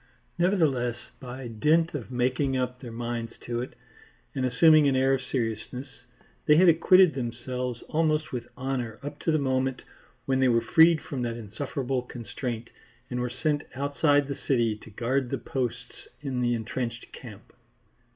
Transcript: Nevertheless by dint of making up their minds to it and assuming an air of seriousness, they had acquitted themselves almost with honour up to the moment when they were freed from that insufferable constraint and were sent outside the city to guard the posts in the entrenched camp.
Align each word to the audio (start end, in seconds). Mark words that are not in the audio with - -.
Nevertheless 0.39 0.95
by 1.19 1.47
dint 1.47 1.93
of 1.93 2.09
making 2.09 2.57
up 2.57 2.79
their 2.79 2.91
minds 2.91 3.33
to 3.41 3.61
it 3.61 3.75
and 4.33 4.43
assuming 4.43 4.87
an 4.87 4.95
air 4.95 5.13
of 5.13 5.21
seriousness, 5.21 5.87
they 6.47 6.55
had 6.55 6.67
acquitted 6.67 7.13
themselves 7.13 7.83
almost 7.83 8.31
with 8.31 8.47
honour 8.57 8.97
up 9.03 9.19
to 9.19 9.31
the 9.31 9.37
moment 9.37 9.83
when 10.25 10.39
they 10.39 10.47
were 10.49 10.59
freed 10.59 11.01
from 11.01 11.21
that 11.21 11.37
insufferable 11.37 12.01
constraint 12.01 12.71
and 13.11 13.19
were 13.19 13.29
sent 13.29 13.61
outside 13.75 14.27
the 14.27 14.39
city 14.47 14.75
to 14.77 14.89
guard 14.89 15.29
the 15.29 15.37
posts 15.37 16.07
in 16.19 16.41
the 16.41 16.55
entrenched 16.55 17.13
camp. 17.13 17.53